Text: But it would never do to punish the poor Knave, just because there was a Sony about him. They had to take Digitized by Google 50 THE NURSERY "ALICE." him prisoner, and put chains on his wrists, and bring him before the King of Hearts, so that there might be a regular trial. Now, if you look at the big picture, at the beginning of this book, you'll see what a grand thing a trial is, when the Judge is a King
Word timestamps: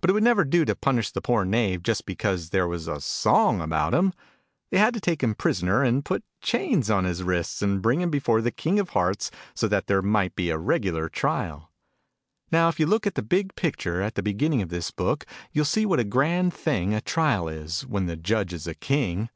But 0.00 0.10
it 0.10 0.14
would 0.14 0.24
never 0.24 0.44
do 0.44 0.64
to 0.64 0.74
punish 0.74 1.12
the 1.12 1.20
poor 1.22 1.44
Knave, 1.44 1.84
just 1.84 2.04
because 2.04 2.50
there 2.50 2.66
was 2.66 2.88
a 2.88 2.96
Sony 2.96 3.62
about 3.62 3.94
him. 3.94 4.12
They 4.72 4.78
had 4.78 4.92
to 4.94 4.98
take 5.00 5.20
Digitized 5.20 5.22
by 5.22 5.26
Google 5.26 5.36
50 5.36 5.60
THE 5.62 5.66
NURSERY 5.66 5.78
"ALICE." 5.78 5.84
him 5.84 5.84
prisoner, 5.84 5.84
and 5.84 6.04
put 6.04 6.24
chains 6.40 6.90
on 6.90 7.04
his 7.04 7.22
wrists, 7.22 7.62
and 7.62 7.80
bring 7.82 8.00
him 8.00 8.10
before 8.10 8.40
the 8.40 8.50
King 8.50 8.80
of 8.80 8.88
Hearts, 8.88 9.30
so 9.54 9.68
that 9.68 9.86
there 9.86 10.02
might 10.02 10.34
be 10.34 10.50
a 10.50 10.58
regular 10.58 11.08
trial. 11.08 11.70
Now, 12.50 12.68
if 12.70 12.80
you 12.80 12.86
look 12.86 13.06
at 13.06 13.14
the 13.14 13.22
big 13.22 13.54
picture, 13.54 14.02
at 14.02 14.16
the 14.16 14.22
beginning 14.24 14.62
of 14.62 14.68
this 14.70 14.90
book, 14.90 15.24
you'll 15.52 15.64
see 15.64 15.86
what 15.86 16.00
a 16.00 16.02
grand 16.02 16.52
thing 16.52 16.92
a 16.92 17.00
trial 17.00 17.46
is, 17.46 17.82
when 17.82 18.06
the 18.06 18.16
Judge 18.16 18.52
is 18.52 18.66
a 18.66 18.74
King 18.74 19.28